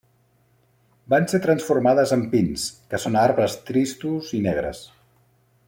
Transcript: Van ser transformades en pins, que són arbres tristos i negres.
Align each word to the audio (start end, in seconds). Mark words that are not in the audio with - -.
Van 1.13 1.27
ser 1.33 1.39
transformades 1.43 2.13
en 2.17 2.23
pins, 2.33 2.65
que 2.95 3.03
són 3.05 3.19
arbres 3.27 3.59
tristos 3.69 4.33
i 4.39 4.45
negres. 4.51 4.83